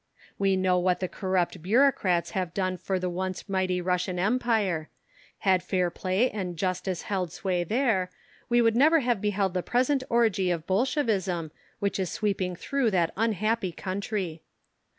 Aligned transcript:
We 0.39 0.55
know 0.55 0.79
what 0.79 0.99
the 0.99 1.07
corrupt 1.07 1.61
Bureaucrats 1.61 2.31
have 2.31 2.55
done 2.55 2.77
for 2.77 2.97
the 2.97 3.07
once 3.07 3.47
mighty 3.47 3.79
Russian 3.81 4.17
Empire. 4.17 4.89
Had 5.41 5.61
fair 5.61 5.91
play 5.91 6.31
and 6.31 6.57
justice 6.57 7.03
held 7.03 7.31
sway 7.31 7.63
there 7.63 8.09
we 8.49 8.63
would 8.63 8.75
never 8.75 9.01
have 9.01 9.21
beheld 9.21 9.53
the 9.53 9.61
present 9.61 10.03
orgy 10.09 10.49
of 10.49 10.65
Bolshevism 10.65 11.51
which 11.77 11.99
is 11.99 12.09
sweeping 12.09 12.55
through 12.55 12.89
that 12.89 13.13
unhappy 13.15 13.71
country. 13.71 14.41